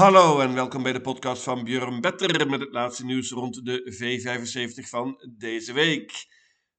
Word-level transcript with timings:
Hallo 0.00 0.40
en 0.40 0.54
welkom 0.54 0.82
bij 0.82 0.92
de 0.92 1.00
podcast 1.00 1.42
van 1.42 1.64
Björn 1.64 2.00
Better 2.00 2.50
met 2.50 2.60
het 2.60 2.72
laatste 2.72 3.04
nieuws 3.04 3.30
rond 3.30 3.64
de 3.64 3.94
V75 3.94 4.88
van 4.88 5.30
deze 5.38 5.72
week. 5.72 6.26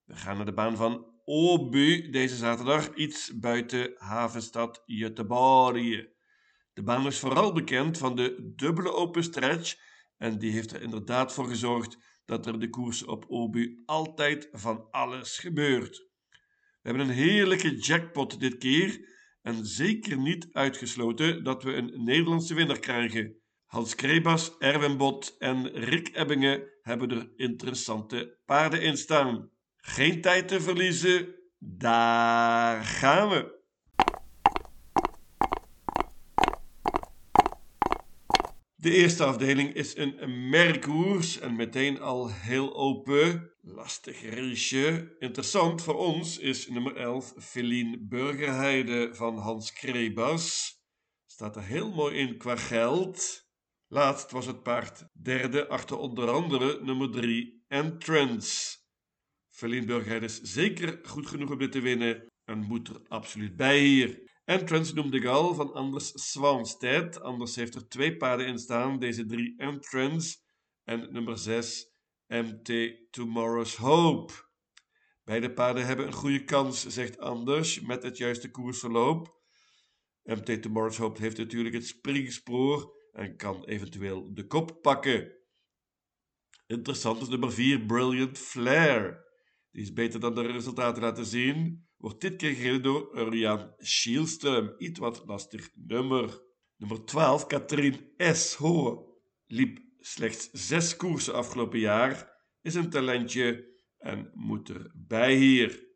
We 0.04 0.16
gaan 0.16 0.36
naar 0.36 0.46
de 0.46 0.54
baan 0.54 0.78
van 0.78 1.06
Obu 1.24 2.10
deze 2.10 2.36
zaterdag, 2.36 2.94
iets 2.94 3.40
buiten 3.40 3.94
havenstad 3.98 4.84
Göteborg. 4.86 6.08
De 6.74 6.84
baan 6.84 7.08
is 7.08 7.20
vooral 7.20 7.54
bekend 7.54 7.98
van 7.98 8.16
de 8.16 8.54
dubbele 8.56 8.94
open 8.94 9.24
stretch 9.24 9.76
en 10.18 10.38
die 10.38 10.52
heeft 10.52 10.72
er 10.72 10.82
inderdaad 10.82 11.34
voor 11.34 11.48
gezorgd 11.48 11.98
dat 12.26 12.46
er 12.46 12.60
de 12.60 12.70
koers 12.70 13.04
op 13.04 13.26
Obu 13.28 13.82
altijd 13.86 14.50
van 14.52 14.88
alles 14.92 15.38
gebeurt. 15.38 15.98
We 16.82 16.90
hebben 16.90 17.08
een 17.08 17.16
heerlijke 17.16 17.76
jackpot 17.76 18.40
dit 18.40 18.58
keer 18.58 19.20
en 19.42 19.66
zeker 19.66 20.18
niet 20.18 20.48
uitgesloten 20.52 21.44
dat 21.44 21.64
we 21.64 21.74
een 21.74 22.04
Nederlandse 22.04 22.54
winnaar 22.54 22.80
krijgen. 22.80 23.36
Hans 23.66 23.96
Krebas, 23.96 24.58
Erwin 24.58 24.98
Bot 24.98 25.36
en 25.38 25.68
Rick 25.68 26.16
Ebbingen 26.16 26.64
hebben 26.82 27.12
er 27.12 27.32
interessante 27.36 28.38
paarden 28.46 28.82
in 28.82 28.98
staan. 28.98 29.50
Geen 29.78 30.22
tijd 30.22 30.48
te 30.48 30.62
verliezen, 30.62 31.36
daar 31.60 32.84
gaan 32.84 33.30
we! 33.30 33.61
De 38.82 38.92
eerste 38.92 39.24
afdeling 39.24 39.74
is 39.74 39.98
een 39.98 40.50
merkkoers 40.50 41.40
en 41.40 41.56
meteen 41.56 42.00
al 42.00 42.32
heel 42.32 42.76
open. 42.76 43.52
Lastig 43.62 44.36
raceje. 44.36 45.16
Interessant 45.20 45.82
voor 45.82 45.96
ons 45.96 46.38
is 46.38 46.68
nummer 46.68 46.96
11 46.96 47.34
Feline 47.38 47.98
Burgerheide 48.00 49.10
van 49.14 49.38
Hans 49.38 49.74
Krebas. 49.74 50.76
Staat 51.26 51.56
er 51.56 51.64
heel 51.64 51.92
mooi 51.92 52.16
in 52.16 52.38
qua 52.38 52.56
geld. 52.56 53.48
Laatst 53.88 54.32
was 54.32 54.46
het 54.46 54.64
paard 54.64 55.06
derde 55.14 55.68
achter 55.68 55.98
onder 55.98 56.30
andere 56.30 56.84
nummer 56.84 57.12
3 57.12 57.64
Entrance. 57.68 58.78
Feline 59.50 59.86
Burgerheide 59.86 60.26
is 60.26 60.42
zeker 60.42 61.00
goed 61.04 61.28
genoeg 61.28 61.52
om 61.52 61.58
dit 61.58 61.72
te 61.72 61.82
winnen 61.82 62.28
en 62.46 62.58
moet 62.58 62.88
er 62.88 63.02
absoluut 63.08 63.56
bij 63.56 63.80
hier. 63.80 64.30
Entrance 64.52 64.94
noemde 64.94 65.18
ik 65.18 65.26
al 65.26 65.54
van 65.54 65.74
Anders 65.74 66.32
Swanstead. 66.32 67.22
Anders 67.22 67.56
heeft 67.56 67.76
er 67.76 67.88
twee 67.88 68.18
paarden 68.18 68.48
in 68.48 68.60
staan. 68.60 69.00
Deze 69.00 69.26
drie 69.26 69.54
Entrance 69.58 70.38
en 70.84 71.14
nummer 71.14 71.38
6 71.38 71.92
MT 72.28 72.94
Tomorrow's 73.12 73.76
Hope. 73.76 74.34
Beide 75.24 75.54
paarden 75.54 75.86
hebben 75.86 76.06
een 76.06 76.14
goede 76.14 76.44
kans, 76.44 76.88
zegt 76.88 77.20
Anders, 77.20 77.80
met 77.80 78.04
het 78.04 78.18
juiste 78.18 78.52
koersverloop. 78.52 79.42
MT 80.24 80.62
Tomorrow's 80.62 80.98
Hope 80.98 81.22
heeft 81.22 81.38
natuurlijk 81.38 81.76
het 81.76 81.88
springspoor 81.88 82.94
en 83.12 83.38
kan 83.38 83.66
eventueel 83.66 84.34
de 84.34 84.48
kop 84.48 84.82
pakken. 84.82 85.34
Interessant 86.68 87.22
is 87.22 87.28
nummer 87.28 87.52
4 87.52 87.86
Brilliant 87.86 88.38
Flare. 88.38 89.31
Die 89.72 89.82
is 89.82 89.94
beter 89.94 90.20
dan 90.20 90.36
de 90.36 90.42
resultaten 90.42 91.02
laten 91.02 91.26
zien 91.26 91.90
wordt 92.02 92.22
dit 92.22 92.36
keer 92.36 92.54
gereden 92.54 92.84
door 92.84 93.18
Urian 93.18 93.74
Schielström. 93.78 94.74
Iets 94.78 95.00
wat 95.00 95.24
lastig 95.26 95.70
nummer. 95.76 96.42
Nummer 96.76 97.06
12, 97.06 97.48
Katrien 97.48 98.14
S. 98.18 98.54
Hohe. 98.54 99.10
Liep 99.46 99.80
slechts 100.00 100.50
zes 100.52 100.96
koersen 100.96 101.34
afgelopen 101.34 101.80
jaar. 101.80 102.40
Is 102.62 102.76
een 102.76 102.90
talentje 102.90 103.70
en 103.98 104.32
moet 104.34 104.70
erbij 104.70 105.36
hier. 105.36 105.90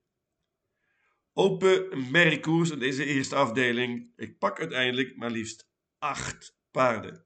Open 1.34 2.12
merkkoers 2.12 2.70
in 2.70 2.80
deze 2.80 3.06
eerste 3.06 3.36
afdeling. 3.36 4.12
Ik 4.16 4.38
pak 4.38 4.60
uiteindelijk 4.60 5.16
maar 5.16 5.32
liefst 5.32 5.70
acht 5.98 6.58
paarden. 6.72 7.26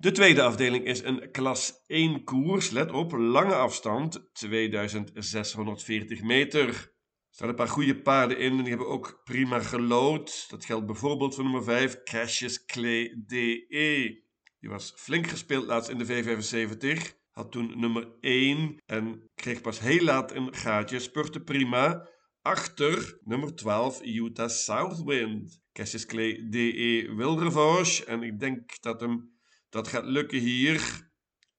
De 0.00 0.12
tweede 0.12 0.42
afdeling 0.42 0.84
is 0.84 1.02
een 1.02 1.30
klas 1.30 1.84
1 1.86 2.24
koers. 2.24 2.70
Let 2.70 2.92
op, 2.92 3.12
lange 3.12 3.54
afstand, 3.54 4.30
2640 4.32 6.22
meter. 6.22 6.68
Er 6.68 6.90
staan 7.30 7.48
een 7.48 7.54
paar 7.54 7.68
goede 7.68 8.00
paarden 8.02 8.38
in 8.38 8.50
en 8.50 8.58
die 8.58 8.68
hebben 8.68 8.88
ook 8.88 9.20
prima 9.24 9.60
gelood. 9.60 10.46
Dat 10.50 10.64
geldt 10.64 10.86
bijvoorbeeld 10.86 11.34
voor 11.34 11.44
nummer 11.44 11.62
5, 11.62 12.02
Cassius 12.02 12.64
Clay 12.64 13.22
DE. 13.26 14.22
Die 14.60 14.70
was 14.70 14.92
flink 14.96 15.26
gespeeld 15.26 15.66
laatst 15.66 15.90
in 15.90 15.98
de 15.98 16.06
V75. 16.06 17.16
Had 17.30 17.52
toen 17.52 17.80
nummer 17.80 18.08
1 18.20 18.82
en 18.86 19.30
kreeg 19.34 19.60
pas 19.60 19.80
heel 19.80 20.04
laat 20.04 20.34
een 20.34 20.54
gaatje. 20.54 20.98
Spurte 20.98 21.40
prima. 21.40 22.08
Achter 22.42 23.18
nummer 23.24 23.54
12, 23.54 24.02
Utah 24.02 24.48
Southwind. 24.48 25.60
Cassius 25.72 26.06
Clay 26.06 26.46
DE 26.50 27.12
wil 27.16 27.38
revanche 27.38 28.04
en 28.04 28.22
ik 28.22 28.40
denk 28.40 28.80
dat 28.80 29.00
hem 29.00 29.36
dat 29.68 29.88
gaat 29.88 30.04
lukken 30.04 30.38
hier. 30.38 31.10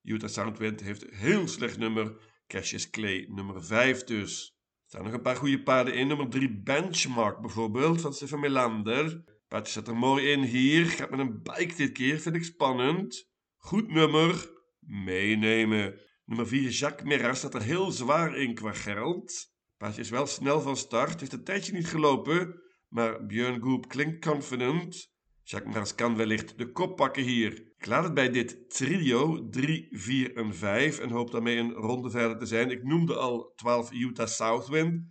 Utah 0.04 0.30
Soundwind 0.30 0.82
heeft 0.82 1.04
een 1.04 1.14
heel 1.14 1.48
slecht 1.48 1.78
nummer. 1.78 2.16
Cassius 2.48 2.90
Clay 2.90 3.26
nummer 3.30 3.64
5 3.64 4.04
dus. 4.04 4.58
Er 4.84 4.90
staan 4.90 5.04
nog 5.04 5.14
een 5.14 5.22
paar 5.22 5.36
goede 5.36 5.64
paarden 5.64 5.94
in. 5.94 6.08
Nummer 6.08 6.30
3 6.30 6.62
Benchmark 6.62 7.40
bijvoorbeeld 7.40 8.02
van 8.02 8.14
Stefan 8.14 8.40
Melander. 8.40 9.24
Paardje 9.48 9.74
zat 9.74 9.88
er 9.88 9.96
mooi 9.96 10.32
in 10.32 10.42
hier. 10.44 10.86
Gaat 10.86 11.10
met 11.10 11.20
een 11.20 11.42
bike 11.44 11.76
dit 11.76 11.92
keer. 11.92 12.20
Vind 12.20 12.36
ik 12.36 12.44
spannend. 12.44 13.30
Goed 13.58 13.92
nummer. 13.92 14.50
Meenemen. 14.80 16.00
Nummer 16.26 16.48
4 16.48 16.70
Jacques 16.70 17.08
Mera 17.08 17.34
staat 17.34 17.54
er 17.54 17.62
heel 17.62 17.92
zwaar 17.92 18.38
in 18.38 18.54
qua 18.54 18.72
geld. 18.72 19.52
Paardje 19.78 20.02
is 20.02 20.10
wel 20.10 20.28
snel 20.28 20.62
van 20.62 20.78
start. 20.78 21.20
Heeft 21.20 21.34
een 21.34 21.44
tijdje 21.44 21.74
niet 21.74 21.88
gelopen. 21.88 22.62
Maar 22.88 23.26
Björn 23.26 23.62
Goop 23.62 23.88
klinkt 23.88 24.26
confident. 24.26 25.12
Mars 25.58 25.96
kan 25.96 26.16
wellicht 26.16 26.58
de 26.58 26.72
kop 26.72 26.96
pakken 26.96 27.24
hier. 27.24 27.54
Ik 27.78 27.86
laat 27.86 28.04
het 28.04 28.14
bij 28.14 28.30
dit 28.30 28.70
trio 28.70 29.50
3, 29.50 29.88
4 29.92 30.36
en 30.36 30.56
5 30.56 31.00
en 31.00 31.10
hoop 31.10 31.32
daarmee 31.32 31.58
een 31.58 31.72
ronde 31.74 32.10
verder 32.10 32.38
te 32.38 32.46
zijn. 32.46 32.72
Ik 32.72 32.84
noemde 32.84 33.16
al 33.16 33.54
12 33.56 33.92
Utah 33.92 34.28
Southwind. 34.28 35.04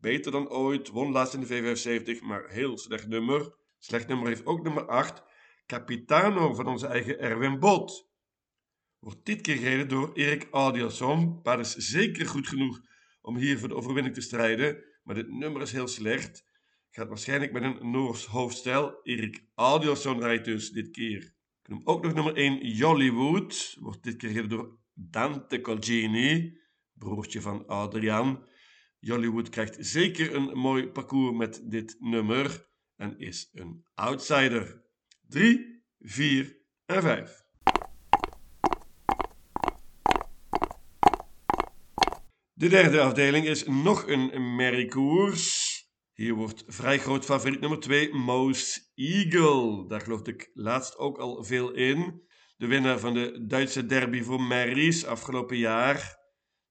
Beter 0.00 0.32
dan 0.32 0.50
ooit, 0.50 0.88
won 0.88 1.12
laatst 1.12 1.34
in 1.34 1.40
de 1.40 1.46
V75, 1.46 2.22
maar 2.22 2.48
heel 2.48 2.78
slecht 2.78 3.08
nummer. 3.08 3.54
Slecht 3.78 4.08
nummer 4.08 4.28
heeft 4.28 4.46
ook 4.46 4.62
nummer 4.62 4.86
8, 4.86 5.22
Capitano 5.66 6.54
van 6.54 6.66
onze 6.66 6.86
eigen 6.86 7.18
Erwin 7.18 7.58
Bot. 7.58 8.10
Wordt 8.98 9.24
dit 9.24 9.40
keer 9.40 9.56
gereden 9.56 9.88
door 9.88 10.12
Erik 10.12 10.48
Audielson. 10.50 11.42
Paard 11.42 11.60
is 11.60 11.74
zeker 11.74 12.26
goed 12.26 12.48
genoeg 12.48 12.80
om 13.20 13.36
hier 13.36 13.58
voor 13.58 13.68
de 13.68 13.74
overwinning 13.74 14.14
te 14.14 14.20
strijden, 14.20 14.84
maar 15.04 15.14
dit 15.14 15.30
nummer 15.30 15.62
is 15.62 15.72
heel 15.72 15.88
slecht. 15.88 16.48
Gaat 16.92 17.08
waarschijnlijk 17.08 17.52
met 17.52 17.62
een 17.62 17.90
Noors 17.90 18.26
hoofdstijl. 18.26 19.00
Erik 19.02 19.44
Adielson 19.54 20.20
rijdt 20.20 20.44
dus 20.44 20.70
dit 20.70 20.90
keer. 20.90 21.22
Ik 21.62 21.68
noem 21.68 21.80
ook 21.84 22.02
nog 22.02 22.14
nummer 22.14 22.36
1 22.36 22.66
Jollywood. 22.66 23.76
Wordt 23.80 24.02
dit 24.02 24.16
keer 24.16 24.28
gereden 24.28 24.48
door 24.50 24.78
Dante 24.92 25.60
Colgini, 25.60 26.58
broertje 26.92 27.40
van 27.40 27.66
Adriaan. 27.66 28.44
Jollywood 28.98 29.48
krijgt 29.48 29.76
zeker 29.78 30.34
een 30.34 30.58
mooi 30.58 30.88
parcours 30.88 31.36
met 31.36 31.70
dit 31.70 31.96
nummer 31.98 32.68
en 32.96 33.18
is 33.18 33.50
een 33.52 33.86
outsider. 33.94 34.84
3, 35.28 35.84
4 35.98 36.56
en 36.86 37.02
5. 37.02 37.44
De 42.52 42.68
derde 42.68 43.00
afdeling 43.00 43.46
is 43.46 43.64
nog 43.64 44.06
een 44.06 44.56
merriekoers. 44.56 45.79
Hier 46.20 46.34
wordt 46.34 46.64
vrij 46.66 46.98
groot 46.98 47.24
favoriet 47.24 47.60
nummer 47.60 47.80
2, 47.80 48.14
Moose 48.14 48.80
Eagle. 48.94 49.88
Daar 49.88 50.00
geloofde 50.00 50.30
ik 50.30 50.50
laatst 50.54 50.98
ook 50.98 51.18
al 51.18 51.44
veel 51.44 51.72
in. 51.72 52.22
De 52.56 52.66
winnaar 52.66 52.98
van 52.98 53.14
de 53.14 53.44
Duitse 53.46 53.86
derby 53.86 54.22
voor 54.22 54.40
Maries 54.40 55.04
afgelopen 55.04 55.56
jaar. 55.56 56.18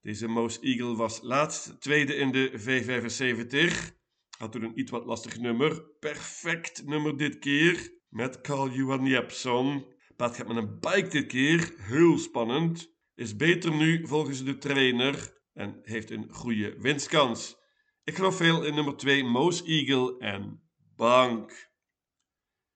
Deze 0.01 0.27
Moose 0.27 0.59
Eagle 0.61 0.95
was 0.95 1.19
laatst 1.21 1.81
tweede 1.81 2.15
in 2.15 2.31
de 2.31 2.51
V75. 2.51 3.75
Had 4.37 4.51
toen 4.51 4.63
een 4.63 4.79
iets 4.79 4.91
wat 4.91 5.05
lastig 5.05 5.39
nummer. 5.39 5.81
Perfect 5.99 6.85
nummer 6.85 7.17
dit 7.17 7.39
keer. 7.39 7.91
Met 8.09 8.41
Carl 8.41 8.69
Johan 8.69 9.05
Jepson. 9.05 9.85
Paard 10.15 10.35
gaat 10.35 10.47
met 10.47 10.57
een 10.57 10.79
bike 10.79 11.07
dit 11.07 11.27
keer. 11.27 11.73
Heel 11.77 12.17
spannend. 12.17 12.93
Is 13.15 13.35
beter 13.35 13.75
nu 13.75 14.07
volgens 14.07 14.43
de 14.43 14.57
trainer. 14.57 15.41
En 15.53 15.79
heeft 15.81 16.11
een 16.11 16.33
goede 16.33 16.75
winstkans. 16.79 17.58
Ik 18.09 18.15
geloof 18.15 18.35
veel 18.35 18.63
in 18.63 18.75
nummer 18.75 18.97
2, 18.97 19.23
Moose 19.23 19.63
Eagle 19.63 20.17
en 20.17 20.61
Bank. 20.95 21.69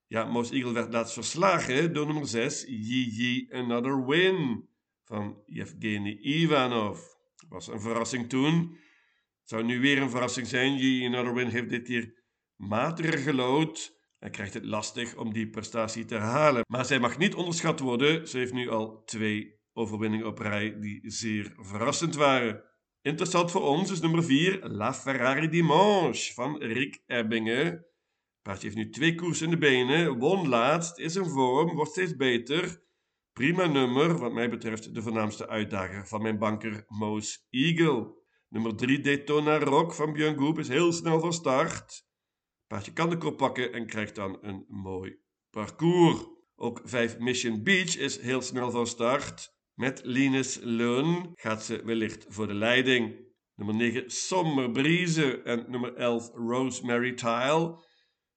Ja, 0.08 0.26
Moose 0.26 0.54
Eagle 0.54 0.72
werd 0.72 0.94
laatst 0.94 1.14
verslagen 1.14 1.94
door 1.94 2.06
nummer 2.06 2.28
6, 2.28 2.66
Yi 2.68 3.48
Another 3.52 4.06
Win 4.06 4.70
van 5.04 5.44
Yevgeny 5.46 6.18
Ivanov. 6.22 7.00
Was 7.50 7.68
een 7.68 7.82
verrassing 7.82 8.30
toen. 8.30 8.78
Het 9.40 9.50
zou 9.50 9.64
nu 9.64 9.80
weer 9.80 10.02
een 10.02 10.10
verrassing 10.10 10.48
zijn. 10.48 10.78
Yi 10.78 11.06
Another 11.06 11.34
Win 11.34 11.48
heeft 11.48 11.70
dit 11.70 11.84
keer 11.84 12.24
matig 12.56 13.24
gelood. 13.24 14.00
Hij 14.20 14.30
krijgt 14.30 14.54
het 14.54 14.66
lastig 14.66 15.16
om 15.16 15.34
die 15.34 15.50
prestatie 15.50 16.06
te 16.06 16.16
herhalen. 16.16 16.64
Maar 16.68 16.86
zij 16.86 17.00
mag 17.00 17.18
niet 17.18 17.36
onderschat 17.36 17.80
worden. 17.80 18.28
Ze 18.28 18.38
heeft 18.38 18.54
nu 18.54 18.70
al 18.70 19.04
twee 19.04 19.60
overwinningen 19.74 20.28
op 20.28 20.40
rij 20.40 20.80
die 20.80 21.12
zeer 21.12 21.54
verrassend 21.56 22.16
waren. 22.16 22.64
Interessant 23.04 23.52
voor 23.52 23.62
ons 23.62 23.92
is 23.92 24.02
nummer 24.02 24.24
4, 24.24 24.70
La 24.70 24.94
Ferrari 24.94 25.50
Dimanche 25.50 26.34
van 26.34 26.58
Rick 26.58 27.04
Ebbingen. 27.06 27.86
Paardje 28.42 28.64
heeft 28.64 28.78
nu 28.78 28.90
twee 28.90 29.16
koersen 29.16 29.46
in 29.46 29.52
de 29.52 29.58
benen, 29.58 30.20
won 30.20 30.48
laatst, 30.48 31.00
is 31.00 31.16
in 31.16 31.26
vorm, 31.26 31.76
wordt 31.76 31.92
steeds 31.92 32.16
beter. 32.16 32.84
Prima 33.34 33.66
nummer, 33.66 34.18
wat 34.18 34.34
mij 34.34 34.50
betreft 34.50 34.94
de 34.94 35.02
voornaamste 35.02 35.48
uitdager 35.48 36.08
van 36.08 36.22
mijn 36.22 36.38
banker 36.38 36.86
Moos 36.88 37.48
Eagle. 37.50 38.16
Nummer 38.50 38.76
3 38.76 39.00
Daytona 39.00 39.60
Rock 39.60 39.94
van 39.94 40.14
Björn 40.14 40.58
is 40.58 40.68
heel 40.68 40.92
snel 40.92 41.20
van 41.20 41.34
start. 41.34 42.06
Paardje 42.68 42.94
kan 42.94 43.10
de 43.10 43.18
kop 43.18 43.38
pakken 43.38 43.74
en 43.74 43.86
krijgt 43.86 44.16
dan 44.16 44.38
een 44.42 44.66
mooi 44.68 45.20
parcours. 45.50 46.26
Ook 46.56 46.82
5 46.84 47.20
Mission 47.20 47.64
Beach 47.64 47.98
is 47.98 48.20
heel 48.20 48.42
snel 48.42 48.72
van 48.72 48.88
start. 48.88 49.54
Met 49.74 50.02
Linus 50.04 50.60
Leun 50.62 51.32
gaat 51.34 51.64
ze 51.64 51.84
wellicht 51.84 52.26
voor 52.28 52.48
de 52.48 52.54
leiding. 52.54 53.32
Nummer 53.56 53.76
9 53.76 54.10
Summer 54.10 54.72
Breeze 54.72 55.42
en 55.42 55.66
nummer 55.68 55.96
11 55.96 56.30
Rosemary 56.34 57.14
Tile 57.14 57.86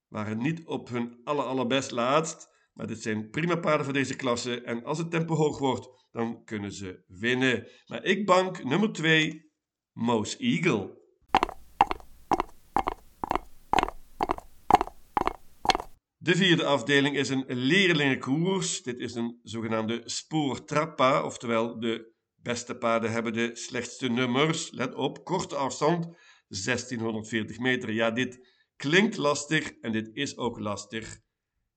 waren 0.08 0.38
niet 0.38 0.66
op 0.66 0.88
hun 0.88 1.20
aller 1.24 1.44
allerbest 1.44 1.90
laatst. 1.90 2.48
Maar 2.72 2.86
dit 2.86 3.02
zijn 3.02 3.30
prima 3.30 3.56
paarden 3.56 3.84
voor 3.84 3.94
deze 3.94 4.16
klasse. 4.16 4.60
En 4.60 4.84
als 4.84 4.98
het 4.98 5.10
tempo 5.10 5.34
hoog 5.34 5.58
wordt, 5.58 5.88
dan 6.10 6.44
kunnen 6.44 6.72
ze 6.72 7.04
winnen. 7.06 7.68
Maar 7.86 8.04
ik 8.04 8.26
bank 8.26 8.64
nummer 8.64 8.92
2, 8.92 9.52
Moose 9.92 10.38
Eagle. 10.38 11.04
De 16.26 16.36
vierde 16.36 16.64
afdeling 16.64 17.16
is 17.16 17.28
een 17.28 17.44
leerlingenkoers. 17.46 18.82
Dit 18.82 18.98
is 18.98 19.14
een 19.14 19.40
zogenaamde 19.42 20.02
spoortrappa, 20.04 21.22
oftewel 21.22 21.80
de 21.80 22.12
beste 22.42 22.76
paarden 22.76 23.12
hebben 23.12 23.32
de 23.32 23.50
slechtste 23.56 24.08
nummers. 24.08 24.70
Let 24.70 24.94
op, 24.94 25.24
korte 25.24 25.56
afstand, 25.56 26.04
1640 26.48 27.58
meter. 27.58 27.92
Ja, 27.92 28.10
dit 28.10 28.48
klinkt 28.76 29.16
lastig 29.16 29.72
en 29.80 29.92
dit 29.92 30.10
is 30.12 30.36
ook 30.36 30.58
lastig. 30.58 31.18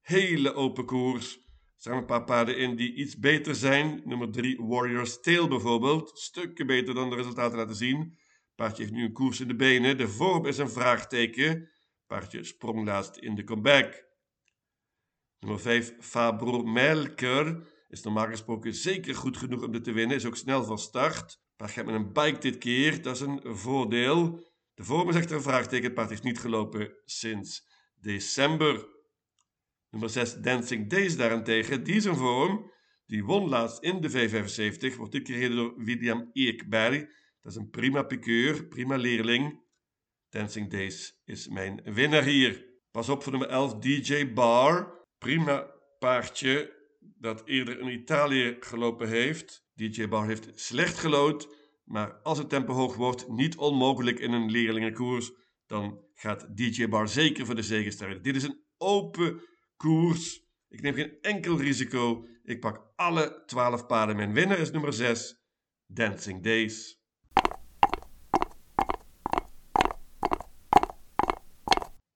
Hele 0.00 0.54
open 0.54 0.84
koers. 0.84 1.36
Er 1.36 1.42
staan 1.76 1.96
een 1.96 2.06
paar 2.06 2.24
paarden 2.24 2.58
in 2.58 2.76
die 2.76 2.94
iets 2.94 3.18
beter 3.18 3.54
zijn. 3.54 4.02
Nummer 4.04 4.30
3 4.30 4.58
Warrior's 4.62 5.20
Tail 5.20 5.48
bijvoorbeeld. 5.48 6.18
Stukken 6.18 6.66
beter 6.66 6.94
dan 6.94 7.10
de 7.10 7.16
resultaten 7.16 7.58
laten 7.58 7.76
zien. 7.76 8.18
Paardje 8.54 8.82
heeft 8.82 8.94
nu 8.94 9.04
een 9.04 9.12
koers 9.12 9.40
in 9.40 9.48
de 9.48 9.56
benen. 9.56 9.98
De 9.98 10.08
vorm 10.08 10.46
is 10.46 10.58
een 10.58 10.70
vraagteken. 10.70 11.70
Paardje 12.06 12.44
sprong 12.44 12.84
laatst 12.84 13.16
in 13.16 13.34
de 13.34 13.44
comeback. 13.44 14.08
Nummer 15.40 15.60
5 15.60 15.94
Fabro 16.00 16.62
Melker 16.62 17.62
is 17.88 18.02
normaal 18.02 18.26
gesproken 18.26 18.74
zeker 18.74 19.14
goed 19.14 19.36
genoeg 19.36 19.62
om 19.62 19.72
dit 19.72 19.84
te 19.84 19.92
winnen. 19.92 20.16
Is 20.16 20.26
ook 20.26 20.36
snel 20.36 20.64
van 20.64 20.78
start. 20.78 21.40
Paard 21.56 21.70
gaat 21.70 21.84
met 21.86 21.94
een 21.94 22.12
bike 22.12 22.38
dit 22.38 22.58
keer. 22.58 23.02
Dat 23.02 23.14
is 23.14 23.20
een 23.20 23.40
voordeel. 23.42 24.40
De 24.74 24.84
vorm 24.84 25.08
is 25.08 25.14
echter 25.14 25.36
een 25.36 25.42
vraagteken. 25.42 25.84
Het 25.84 25.94
paard 25.94 26.08
heeft 26.08 26.22
niet 26.22 26.40
gelopen 26.40 26.92
sinds 27.04 27.68
december. 27.94 28.88
Nummer 29.90 30.10
6 30.10 30.34
Dancing 30.34 30.90
Days 30.90 31.16
daarentegen, 31.16 31.84
die 31.84 31.94
is 31.94 32.04
een 32.04 32.16
vorm. 32.16 32.70
Die 33.06 33.24
won 33.24 33.48
laatst 33.48 33.82
in 33.82 34.00
de 34.00 34.10
V75, 34.10 34.96
wordt 34.96 35.12
dit 35.12 35.28
gereden 35.28 35.56
door 35.56 35.84
William 35.84 36.30
Eekberg. 36.32 36.98
Dat 37.40 37.52
is 37.52 37.56
een 37.56 37.70
prima 37.70 38.02
piqueur, 38.02 38.64
prima 38.64 38.96
leerling. 38.96 39.60
Dancing 40.28 40.70
Days 40.70 41.20
is 41.24 41.48
mijn 41.48 41.80
winnaar 41.84 42.22
hier. 42.22 42.68
Pas 42.90 43.08
op 43.08 43.22
voor 43.22 43.32
nummer 43.32 43.50
11 43.50 43.74
DJ 43.74 44.32
Bar. 44.32 44.99
Prima 45.20 45.70
paardje 45.98 46.76
dat 46.98 47.42
eerder 47.44 47.80
in 47.80 47.88
Italië 47.88 48.56
gelopen 48.60 49.08
heeft. 49.08 49.66
DJ 49.74 50.08
Bar 50.08 50.26
heeft 50.26 50.60
slecht 50.60 50.98
gelood, 50.98 51.56
maar 51.84 52.12
als 52.12 52.38
het 52.38 52.48
tempo 52.48 52.72
hoog 52.72 52.96
wordt, 52.96 53.28
niet 53.28 53.56
onmogelijk 53.56 54.18
in 54.18 54.32
een 54.32 54.50
leerlingenkoers, 54.50 55.32
dan 55.66 56.04
gaat 56.14 56.56
DJ 56.56 56.88
Bar 56.88 57.08
zeker 57.08 57.46
voor 57.46 57.54
de 57.54 57.62
zege 57.62 57.90
strijden. 57.90 58.22
Dit 58.22 58.36
is 58.36 58.42
een 58.42 58.64
open 58.76 59.42
koers. 59.76 60.42
Ik 60.68 60.82
neem 60.82 60.94
geen 60.94 61.20
enkel 61.20 61.58
risico. 61.58 62.26
Ik 62.42 62.60
pak 62.60 62.92
alle 62.96 63.42
12 63.46 63.86
paarden. 63.86 64.16
Mijn 64.16 64.32
winnaar 64.32 64.58
is 64.58 64.70
nummer 64.70 64.92
6, 64.92 65.42
Dancing 65.86 66.42
Days. 66.42 66.99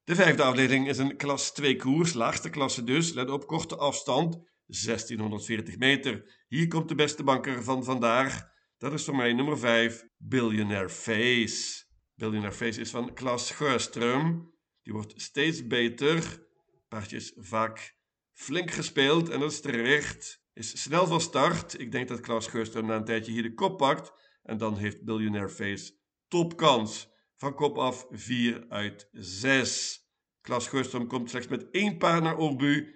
De 0.04 0.14
vijfde 0.14 0.42
afdeling 0.42 0.88
is 0.88 0.98
een 0.98 1.16
klas 1.16 1.52
2 1.52 1.76
koers, 1.76 2.12
laagste 2.12 2.50
klasse 2.50 2.84
dus. 2.84 3.12
Let 3.12 3.30
op, 3.30 3.46
korte 3.46 3.76
afstand, 3.76 4.32
1640 4.66 5.78
meter. 5.78 6.44
Hier 6.48 6.68
komt 6.68 6.88
de 6.88 6.94
beste 6.94 7.22
banker 7.22 7.62
van 7.62 7.84
vandaag. 7.84 8.48
Dat 8.78 8.92
is 8.92 9.04
voor 9.04 9.16
mij 9.16 9.32
nummer 9.32 9.58
5, 9.58 10.04
Billionaire 10.16 10.88
Face. 10.88 11.84
Billionaire 12.14 12.56
Face 12.56 12.80
is 12.80 12.90
van 12.90 13.14
Klas 13.14 13.52
Geurström. 13.52 14.52
Die 14.82 14.92
wordt 14.92 15.12
steeds 15.16 15.66
beter. 15.66 16.46
Paardje 16.88 17.16
is 17.16 17.32
vaak 17.36 17.96
flink 18.32 18.70
gespeeld 18.70 19.28
en 19.28 19.40
dat 19.40 19.50
is 19.50 19.60
terecht. 19.60 20.42
Is 20.52 20.82
snel 20.82 21.06
van 21.06 21.20
start. 21.20 21.80
Ik 21.80 21.92
denk 21.92 22.08
dat 22.08 22.20
Klaus 22.20 22.48
Geurström 22.48 22.84
na 22.84 22.96
een 22.96 23.04
tijdje 23.04 23.32
hier 23.32 23.42
de 23.42 23.54
kop 23.54 23.78
pakt. 23.78 24.12
En 24.42 24.58
dan 24.58 24.76
heeft 24.76 25.04
Billionaire 25.04 25.48
Face 25.48 25.92
topkans. 26.28 27.12
Van 27.44 27.54
kop 27.54 27.78
af 27.78 28.06
4 28.10 28.66
uit 28.68 29.08
6. 29.12 30.00
Klaus 30.40 30.68
Geurström 30.68 31.06
komt 31.06 31.30
slechts 31.30 31.48
met 31.48 31.70
één 31.70 31.98
paard 31.98 32.22
naar 32.22 32.38
Orbu. 32.38 32.94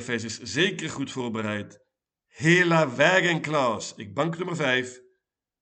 Face 0.00 0.26
is 0.26 0.40
zeker 0.40 0.90
goed 0.90 1.10
voorbereid. 1.10 1.78
Hela 2.26 2.88
Wagen 2.88 3.40
Klaus. 3.40 3.94
Ik 3.96 4.14
bank 4.14 4.38
nummer 4.38 4.56
5. 4.56 5.00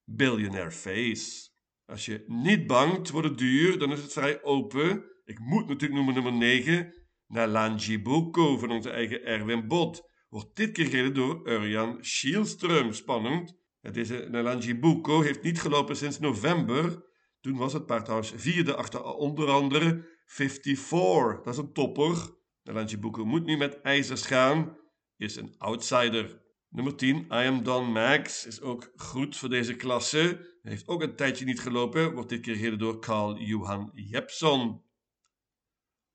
Billionaire 0.05 0.71
Face. 0.71 1.51
Als 1.85 2.05
je 2.05 2.25
niet 2.27 2.67
bankt, 2.67 3.11
wordt 3.11 3.29
het 3.29 3.39
duur, 3.39 3.79
dan 3.79 3.93
is 3.93 4.03
het 4.03 4.13
vrij 4.13 4.43
open. 4.43 5.05
Ik 5.25 5.39
moet 5.39 5.69
natuurlijk 5.69 5.95
noemen 5.95 6.15
nummer 6.15 6.33
9. 6.33 6.95
Nalanjibuko 7.27 8.59
van 8.59 8.71
onze 8.71 8.91
eigen 8.91 9.25
Erwin 9.25 9.69
Bot. 9.69 10.11
Wordt 10.29 10.57
dit 10.57 10.73
keer 10.73 10.87
gereden 10.87 11.15
door 11.15 11.49
Urjan 11.49 11.99
Schielström. 12.01 12.91
Spannend. 12.91 13.57
Deze 13.81 14.27
Nalanjibuko 14.31 15.21
heeft 15.21 15.43
niet 15.43 15.61
gelopen 15.61 15.97
sinds 15.97 16.19
november. 16.19 17.07
Toen 17.41 17.57
was 17.57 17.73
het 17.73 17.87
paardhuis 17.87 18.33
vierde 18.37 18.75
achter 18.75 19.05
onder 19.05 19.49
andere 19.49 20.09
54. 20.25 21.43
Dat 21.43 21.55
is 21.55 21.61
een 21.61 21.73
topper. 21.73 22.37
Nalanjibuko 22.63 23.25
moet 23.25 23.45
nu 23.45 23.57
met 23.57 23.81
ijzers 23.81 24.27
gaan. 24.27 24.77
Is 25.17 25.37
een 25.37 25.55
outsider. 25.59 26.47
Nummer 26.69 26.97
10, 26.97 27.17
I 27.17 27.27
Am 27.29 27.63
Don 27.63 27.93
Max, 27.93 28.47
is 28.47 28.61
ook 28.61 28.93
goed 28.97 29.37
voor 29.37 29.49
deze 29.49 29.77
klasse. 29.77 30.57
Heeft 30.63 30.89
ook 30.89 31.03
een 31.03 31.17
tijdje 31.17 31.45
niet 31.45 31.61
gelopen. 31.61 32.15
Wordt 32.15 32.29
dit 32.29 32.41
keer 32.41 32.55
gereden 32.55 32.79
door 32.79 32.99
Carl 32.99 33.39
Johan 33.39 33.91
Jepson. 33.95 34.83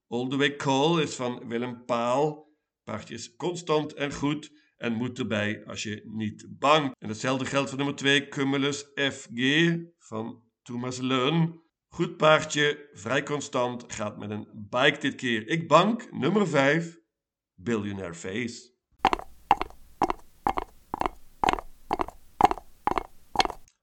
All 0.07 0.27
the 0.27 0.37
Way 0.37 0.55
Call 0.55 1.01
is 1.01 1.15
van 1.15 1.47
Willem 1.47 1.85
Paal. 1.85 2.51
Paardje 2.83 3.13
is 3.13 3.35
constant 3.35 3.93
en 3.93 4.13
goed 4.13 4.51
en 4.77 4.93
moet 4.93 5.19
erbij 5.19 5.65
als 5.65 5.83
je 5.83 6.01
niet 6.05 6.45
bang. 6.49 6.95
En 6.99 7.07
hetzelfde 7.07 7.45
geldt 7.45 7.69
voor 7.69 7.77
nummer 7.77 7.95
2, 7.95 8.27
Cumulus 8.27 8.85
FG 8.95 9.75
van 9.97 10.43
Thomas 10.63 10.97
Leun. 10.99 11.61
Goed 11.87 12.17
paardje, 12.17 12.89
vrij 12.93 13.23
constant, 13.23 13.93
gaat 13.93 14.17
met 14.17 14.29
een 14.29 14.47
bike 14.69 14.99
dit 14.99 15.15
keer. 15.15 15.47
Ik 15.47 15.67
bank 15.67 16.11
nummer 16.11 16.47
5, 16.47 16.97
Billionaire 17.53 18.13
Face. 18.13 18.71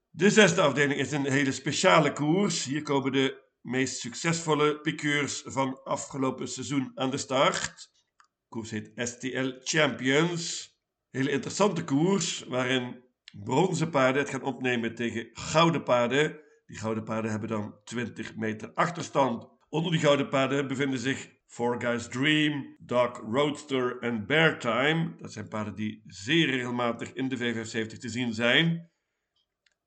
De 0.09 0.29
zesde 0.29 0.61
afdeling 0.61 0.99
is 0.99 1.11
een 1.11 1.25
hele 1.25 1.51
speciale 1.51 2.13
koers. 2.13 2.63
Hier 2.63 2.81
komen 2.81 3.11
de 3.11 3.43
meest 3.61 3.99
succesvolle 3.99 4.79
piqueurs 4.79 5.41
van 5.45 5.83
afgelopen 5.83 6.47
seizoen 6.47 6.91
aan 6.95 7.11
de 7.11 7.17
start. 7.17 7.91
De 8.15 8.23
koers 8.49 8.69
heet 8.69 8.91
STL 8.95 9.51
Champions. 9.59 10.75
Hele 11.09 11.31
interessante 11.31 11.83
koers 11.83 12.43
waarin 12.43 13.03
bronzen 13.43 13.89
paarden 13.89 14.21
het 14.21 14.31
gaan 14.31 14.43
opnemen 14.43 14.95
tegen 14.95 15.29
gouden 15.33 15.83
paarden. 15.83 16.39
Die 16.71 16.79
gouden 16.79 17.03
paarden 17.03 17.31
hebben 17.31 17.49
dan 17.49 17.75
20 17.83 18.35
meter 18.35 18.73
achterstand. 18.73 19.47
Onder 19.69 19.91
die 19.91 19.99
gouden 19.99 20.29
paarden 20.29 20.67
bevinden 20.67 20.99
zich 20.99 21.29
Four 21.47 21.81
Guys 21.81 22.07
Dream, 22.07 22.75
Dark 22.79 23.17
Roadster 23.17 23.99
en 23.99 24.25
Bear 24.25 24.59
Time. 24.59 25.15
Dat 25.17 25.33
zijn 25.33 25.47
paarden 25.47 25.75
die 25.75 26.03
zeer 26.05 26.49
regelmatig 26.49 27.13
in 27.13 27.29
de 27.29 27.37
V75 27.37 27.97
te 27.97 28.09
zien 28.09 28.33
zijn. 28.33 28.91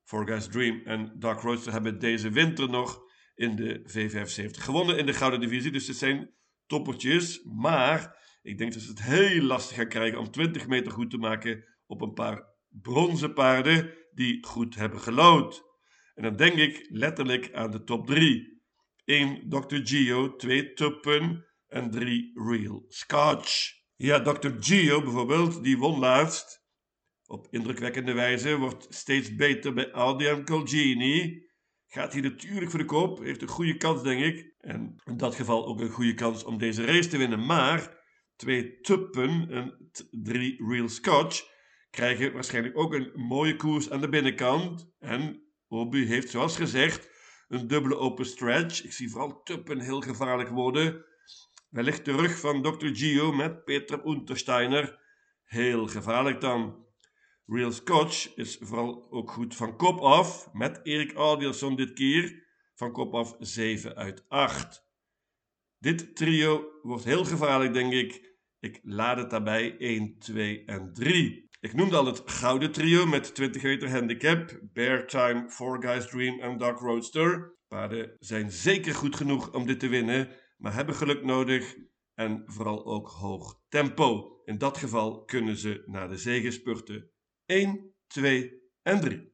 Four 0.03 0.27
Guys 0.27 0.47
Dream 0.47 0.81
en 0.83 1.19
Dark 1.19 1.39
Roadster 1.39 1.71
hebben 1.71 1.99
deze 1.99 2.29
winter 2.29 2.69
nog 2.69 3.01
in 3.35 3.55
de 3.55 3.81
V75 3.89 4.61
gewonnen 4.61 4.97
in 4.97 5.05
de 5.05 5.13
Gouden 5.13 5.39
Divisie. 5.39 5.71
Dus 5.71 5.87
het 5.87 5.97
zijn 5.97 6.33
toppertjes. 6.65 7.43
Maar 7.43 8.17
ik 8.41 8.57
denk 8.57 8.73
dat 8.73 8.81
ze 8.81 8.89
het 8.89 9.03
heel 9.03 9.41
lastig 9.41 9.75
gaan 9.75 9.87
krijgen 9.87 10.19
om 10.19 10.31
20 10.31 10.67
meter 10.67 10.91
goed 10.91 11.09
te 11.09 11.17
maken 11.17 11.65
op 11.85 12.01
een 12.01 12.13
paar 12.13 12.43
bronzen 12.67 13.33
paarden 13.33 13.93
die 14.11 14.45
goed 14.45 14.75
hebben 14.75 14.99
gelood. 14.99 15.73
En 16.15 16.23
dan 16.23 16.35
denk 16.35 16.53
ik 16.53 16.87
letterlijk 16.89 17.53
aan 17.53 17.71
de 17.71 17.83
top 17.83 18.07
3. 18.07 18.63
1 19.05 19.49
Dr. 19.49 19.79
Gio, 19.83 20.35
2 20.35 20.73
Tuppen 20.73 21.45
en 21.67 21.91
3 21.91 22.31
Real 22.33 22.85
Scotch. 22.87 23.73
Ja, 23.95 24.21
Dr. 24.21 24.49
Gio 24.59 25.01
bijvoorbeeld, 25.01 25.63
die 25.63 25.77
won 25.77 25.99
laatst 25.99 26.63
op 27.25 27.47
indrukwekkende 27.49 28.13
wijze, 28.13 28.57
wordt 28.57 28.87
steeds 28.89 29.35
beter 29.35 29.73
bij 29.73 29.91
Audian 29.91 30.45
Colgini. 30.45 31.43
Gaat 31.87 32.13
hij 32.13 32.21
natuurlijk 32.21 32.69
voor 32.69 32.79
de 32.79 32.85
koop. 32.85 33.19
Heeft 33.19 33.41
een 33.41 33.47
goede 33.47 33.77
kans, 33.77 34.03
denk 34.03 34.23
ik. 34.23 34.53
En 34.57 34.95
in 35.03 35.17
dat 35.17 35.35
geval 35.35 35.65
ook 35.65 35.79
een 35.79 35.89
goede 35.89 36.13
kans 36.13 36.43
om 36.43 36.57
deze 36.57 36.85
race 36.85 37.09
te 37.09 37.17
winnen. 37.17 37.45
Maar 37.45 37.97
twee 38.35 38.79
tuppen 38.79 39.49
en 39.49 39.91
drie 40.11 40.65
real 40.67 40.89
scotch 40.89 41.43
krijgen 41.89 42.33
waarschijnlijk 42.33 42.77
ook 42.77 42.93
een 42.93 43.11
mooie 43.13 43.55
koers 43.55 43.89
aan 43.89 44.01
de 44.01 44.09
binnenkant. 44.09 44.91
En 44.99 45.44
Obu 45.75 46.05
heeft 46.05 46.29
zoals 46.29 46.57
gezegd 46.57 47.09
een 47.47 47.67
dubbele 47.67 47.97
open 47.97 48.25
stretch. 48.25 48.83
Ik 48.83 48.91
zie 48.91 49.09
vooral 49.09 49.43
tuppen 49.43 49.79
heel 49.79 50.01
gevaarlijk 50.01 50.49
worden. 50.49 51.05
Wellicht 51.69 52.05
de 52.05 52.11
rug 52.11 52.39
van 52.39 52.61
Dr. 52.61 52.87
Gio 52.93 53.31
met 53.31 53.63
Peter 53.63 54.05
Untersteiner. 54.05 54.99
Heel 55.43 55.87
gevaarlijk 55.87 56.41
dan. 56.41 56.85
Real 57.45 57.71
Scotch 57.71 58.35
is 58.35 58.57
vooral 58.61 59.11
ook 59.11 59.31
goed 59.31 59.55
van 59.55 59.77
kop 59.77 59.99
af, 59.99 60.49
met 60.53 60.79
Erik 60.83 61.13
Aldielson 61.13 61.75
dit 61.75 61.93
keer. 61.93 62.43
Van 62.75 62.91
kop 62.91 63.13
af 63.13 63.35
7 63.39 63.95
uit 63.95 64.25
8. 64.27 64.87
Dit 65.79 66.15
trio 66.15 66.65
wordt 66.81 67.03
heel 67.03 67.25
gevaarlijk, 67.25 67.73
denk 67.73 67.93
ik. 67.93 68.35
Ik 68.59 68.79
laat 68.83 69.17
het 69.17 69.29
daarbij 69.29 69.77
1, 69.77 70.19
2 70.19 70.65
en 70.65 70.93
3. 70.93 71.44
Ik 71.65 71.73
noemde 71.73 71.97
al 71.97 72.05
het 72.05 72.21
gouden 72.25 72.71
trio 72.71 73.05
met 73.05 73.35
20 73.35 73.63
meter 73.63 73.89
handicap. 73.89 74.59
Bear 74.73 75.07
Time, 75.07 75.49
Four 75.49 75.81
Guys 75.81 76.07
Dream 76.07 76.39
en 76.39 76.57
Dark 76.57 76.79
Roadster. 76.79 77.57
Paarden 77.67 78.15
zijn 78.19 78.51
zeker 78.51 78.95
goed 78.95 79.15
genoeg 79.15 79.53
om 79.53 79.65
dit 79.65 79.79
te 79.79 79.87
winnen, 79.87 80.29
maar 80.57 80.73
hebben 80.73 80.95
geluk 80.95 81.23
nodig 81.23 81.75
en 82.13 82.43
vooral 82.45 82.85
ook 82.85 83.07
hoog 83.07 83.61
tempo. 83.69 84.41
In 84.43 84.57
dat 84.57 84.77
geval 84.77 85.23
kunnen 85.23 85.57
ze 85.57 85.83
naar 85.85 86.09
de 86.09 86.17
zege 86.17 86.51
spurten. 86.51 87.11
1, 87.45 87.93
2 88.07 88.61
en 88.81 88.99
3. 88.99 89.33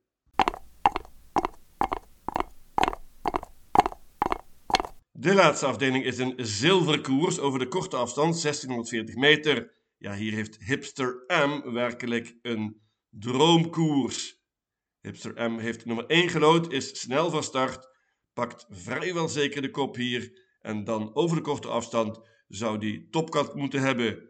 De 5.11 5.33
laatste 5.33 5.65
afdeling 5.65 6.05
is 6.05 6.17
een 6.17 6.33
zilverkoers 6.38 7.39
over 7.39 7.59
de 7.59 7.67
korte 7.67 7.95
afstand, 7.95 8.41
1640 8.41 9.15
meter. 9.15 9.79
Ja, 10.01 10.13
hier 10.15 10.34
heeft 10.34 10.58
Hipster 10.63 11.24
M 11.27 11.72
werkelijk 11.72 12.36
een 12.41 12.81
droomkoers. 13.10 14.41
Hipster 15.01 15.51
M 15.51 15.58
heeft 15.58 15.86
nummer 15.86 16.05
1 16.05 16.29
gelood, 16.29 16.72
is 16.72 17.00
snel 17.00 17.29
van 17.29 17.43
start, 17.43 17.88
pakt 18.34 18.65
vrijwel 18.70 19.27
zeker 19.27 19.62
de 19.62 19.70
kop 19.70 19.96
hier 19.96 20.46
en 20.62 20.84
dan 20.84 21.15
over 21.15 21.36
de 21.36 21.41
korte 21.41 21.67
afstand 21.67 22.22
zou 22.48 22.77
die 22.77 23.10
topkat 23.10 23.55
moeten 23.55 23.81
hebben. 23.81 24.29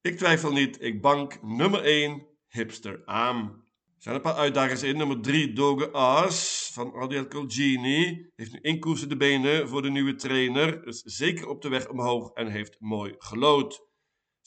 Ik 0.00 0.16
twijfel 0.16 0.52
niet, 0.52 0.82
ik 0.82 1.00
bank 1.00 1.42
nummer 1.42 1.84
1 1.84 2.26
hipster 2.48 3.02
aan. 3.04 3.66
Er 3.96 4.02
zijn 4.02 4.14
een 4.14 4.22
paar 4.22 4.34
uitdagers 4.34 4.82
in. 4.82 4.96
Nummer 4.96 5.20
3, 5.20 5.52
Doge 5.52 5.92
Aas 5.92 6.70
van 6.72 6.94
Adiel 6.94 7.28
Colgini. 7.28 8.30
Heeft 8.36 8.52
nu 8.52 8.58
inkoersen 8.60 9.08
de 9.08 9.16
benen 9.16 9.68
voor 9.68 9.82
de 9.82 9.90
nieuwe 9.90 10.14
trainer. 10.14 10.86
Is 10.86 11.02
zeker 11.02 11.48
op 11.48 11.62
de 11.62 11.68
weg 11.68 11.88
omhoog 11.88 12.32
en 12.32 12.46
heeft 12.46 12.76
mooi 12.80 13.14
gelood. 13.18 13.87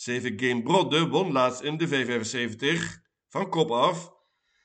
7 0.02 0.40
Game 0.40 0.64
Brodde 0.64 1.08
won 1.08 1.32
laatst 1.32 1.62
in 1.62 1.78
de 1.78 1.88
V75 1.88 3.02
van 3.28 3.50
kop 3.50 3.72
af. 3.72 4.14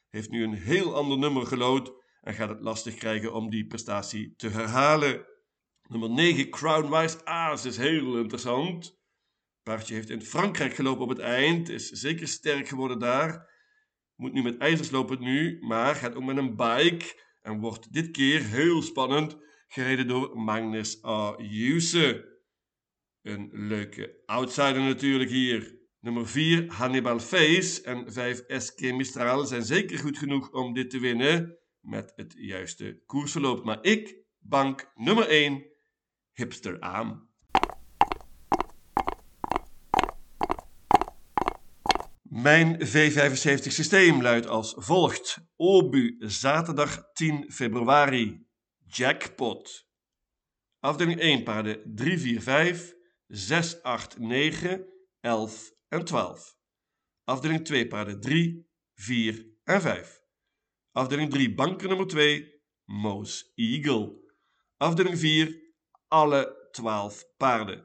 Heeft 0.09 0.31
nu 0.31 0.45
een 0.45 0.55
heel 0.55 0.95
ander 0.95 1.19
nummer 1.19 1.47
gelood 1.47 1.93
en 2.21 2.35
gaat 2.35 2.49
het 2.49 2.61
lastig 2.61 2.95
krijgen 2.95 3.35
om 3.35 3.51
die 3.51 3.67
prestatie 3.67 4.35
te 4.37 4.49
herhalen. 4.49 5.27
Nummer 5.89 6.11
9 6.11 6.51
Crownwise 6.51 7.25
Aas 7.25 7.65
is 7.65 7.77
heel 7.77 8.19
interessant. 8.19 9.01
Paardje 9.63 9.95
heeft 9.95 10.11
in 10.11 10.23
Frankrijk 10.23 10.75
gelopen 10.75 11.03
op 11.03 11.09
het 11.09 11.19
eind, 11.19 11.69
is 11.69 11.89
zeker 11.89 12.29
sterk 12.29 12.69
geworden 12.69 12.99
daar. 12.99 13.51
Moet 14.15 14.33
nu 14.33 14.43
met 14.43 14.59
ijzers 14.59 14.91
lopen 14.91 15.21
nu, 15.21 15.59
maar 15.61 15.95
gaat 15.95 16.15
ook 16.15 16.25
met 16.25 16.37
een 16.37 16.57
bike. 16.57 17.25
En 17.43 17.61
wordt 17.61 17.93
dit 17.93 18.11
keer 18.11 18.43
heel 18.43 18.83
spannend 18.83 19.37
gereden 19.69 20.09
door 20.09 20.39
Magnus 20.39 21.03
Ayuse. 21.03 22.36
Een 23.27 23.51
leuke 23.53 24.23
outsider 24.27 24.83
natuurlijk 24.83 25.31
hier. 25.31 25.79
Nummer 26.01 26.29
4 26.29 26.73
Hannibal 26.73 27.19
Face 27.19 27.83
en 27.83 28.13
5 28.13 28.45
SK 28.49 28.81
Mistral 28.81 29.47
zijn 29.47 29.63
zeker 29.63 29.99
goed 29.99 30.19
genoeg 30.19 30.51
om 30.51 30.75
dit 30.75 30.91
te 30.91 30.99
winnen 30.99 31.59
met 31.81 32.13
het 32.17 32.35
juiste 32.39 33.03
koersverloop. 33.07 33.65
Maar 33.65 33.79
ik 33.83 34.17
bank 34.39 34.91
nummer 34.95 35.29
1 35.29 35.67
Hipster 36.33 36.81
aan. 36.81 37.29
Mijn 42.23 42.87
V75 42.87 43.73
systeem 43.73 44.23
luidt 44.23 44.47
als 44.47 44.75
volgt. 44.77 45.39
Obu, 45.57 46.17
zaterdag 46.19 47.13
10 47.13 47.53
februari. 47.53 48.47
Jackpot. 48.87 49.89
Afdeling 50.81 51.21
1 51.21 51.43
paarden 51.43 51.95
3, 51.95 52.19
4, 52.19 52.43
5, 52.43 52.96
6, 53.29 53.83
8, 53.83 54.19
9, 54.19 54.87
11 55.21 55.73
en 55.89 56.05
12. 56.05 56.55
Afdeling 57.25 57.65
2 57.65 57.87
paarden 57.87 58.21
3, 58.21 58.67
4 58.95 59.45
en 59.65 59.81
5. 59.81 60.23
Afdeling 60.93 61.31
3 61.31 61.55
banken 61.55 61.89
nummer 61.89 62.07
2, 62.07 62.61
Moos 62.85 63.53
Eagle. 63.55 64.25
Afdeling 64.77 65.19
4 65.19 65.61
alle 66.09 66.69
12 66.71 67.25
paarden. 67.37 67.85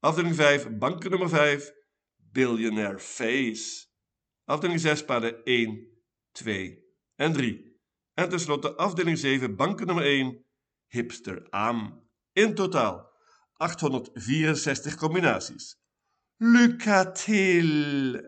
Afdeling 0.00 0.34
5 0.34 0.78
banken 0.78 1.10
nummer 1.10 1.28
5, 1.28 1.72
Billionaire 2.16 2.98
Face. 2.98 3.86
Afdeling 4.44 4.80
6 4.80 5.04
paarden 5.04 5.44
1, 5.44 5.88
2 6.32 6.84
en 7.16 7.32
3. 7.32 7.74
En 8.14 8.28
tenslotte 8.28 8.76
afdeling 8.76 9.18
7 9.18 9.54
banken 9.54 9.86
nummer 9.86 10.04
1 10.04 10.44
Hipster 10.86 11.46
Am. 11.50 12.08
In 12.32 12.54
totaal 12.54 13.15
864 13.60 14.96
combinaties. 14.96 15.76
Lucatil! 16.40 18.20